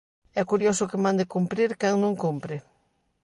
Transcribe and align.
É 0.39 0.43
curioso 0.51 0.89
que 0.89 1.03
mande 1.05 1.29
cumprir 1.35 1.69
quen 1.79 1.95
non 2.03 2.13
cumpre. 2.23 2.55